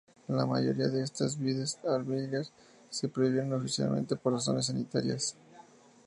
La 0.29 0.47
mayoría 0.47 0.87
de 0.87 1.03
estas 1.03 1.37
vides 1.37 1.77
híbridas 1.83 2.51
se 2.89 3.07
prohibieron 3.07 3.53
oficialmente 3.53 4.15
por 4.15 4.33
razones 4.33 4.65
sanitarias. 4.65 5.35